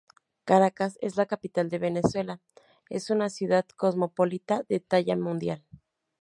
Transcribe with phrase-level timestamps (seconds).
[0.45, 2.41] Caracas es la capital de Venezuela,
[2.89, 5.63] es una ciudad cosmopolita de talla mundial.